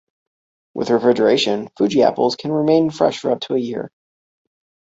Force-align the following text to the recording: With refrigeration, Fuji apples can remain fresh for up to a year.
With 0.73 0.89
refrigeration, 0.89 1.69
Fuji 1.77 2.01
apples 2.01 2.35
can 2.35 2.51
remain 2.51 2.89
fresh 2.89 3.19
for 3.19 3.29
up 3.29 3.41
to 3.41 3.53
a 3.53 3.59
year. 3.59 3.91